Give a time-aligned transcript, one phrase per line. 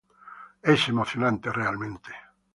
[0.63, 2.11] Es emocionante realmente".